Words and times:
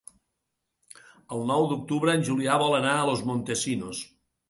El 1.37 1.45
nou 1.53 1.67
d'octubre 1.73 2.17
en 2.17 2.27
Julià 2.33 2.59
vol 2.67 2.77
anar 2.81 2.99
a 2.99 3.07
Los 3.15 3.25
Montesinos. 3.33 4.07